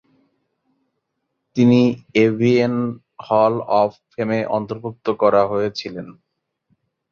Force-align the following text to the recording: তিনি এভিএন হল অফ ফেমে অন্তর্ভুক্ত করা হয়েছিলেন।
তিনি 1.55 1.81
এভিএন 2.23 2.75
হল 3.27 3.53
অফ 3.81 3.91
ফেমে 4.11 4.39
অন্তর্ভুক্ত 4.57 5.05
করা 5.21 5.41
হয়েছিলেন। 5.45 6.07